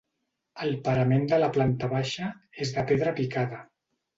[0.63, 2.31] El parament de la planta baixa
[2.67, 3.63] és de pedra picada.